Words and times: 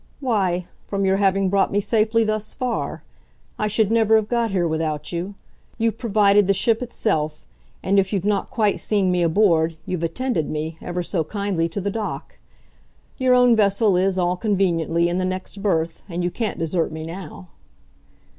"Why, 0.19 0.65
from 0.87 1.05
your 1.05 1.17
having 1.17 1.47
brought 1.47 1.71
me 1.71 1.79
safely 1.79 2.23
thus 2.23 2.55
far. 2.55 3.03
I 3.59 3.67
should 3.67 3.91
never 3.91 4.15
have 4.15 4.27
got 4.27 4.49
here 4.49 4.67
without 4.67 5.11
you. 5.11 5.35
You've 5.77 5.99
provided 5.99 6.47
the 6.47 6.55
ship 6.55 6.81
itself, 6.81 7.45
and, 7.83 7.99
if 7.99 8.11
you've 8.11 8.25
not 8.25 8.49
quite 8.49 8.79
seen 8.79 9.11
me 9.11 9.21
aboard, 9.21 9.77
you've 9.85 10.01
attended 10.01 10.49
me, 10.49 10.75
ever 10.81 11.03
so 11.03 11.23
kindly, 11.23 11.69
to 11.69 11.79
the 11.79 11.91
dock. 11.91 12.39
Your 13.19 13.35
own 13.35 13.55
vessel 13.55 13.95
is, 13.95 14.17
all 14.17 14.35
conveniently, 14.37 15.07
in 15.07 15.19
the 15.19 15.23
next 15.23 15.61
berth, 15.61 16.01
and 16.09 16.23
you 16.23 16.31
can't 16.31 16.57
desert 16.57 16.91
me 16.91 17.03
now." 17.05 17.49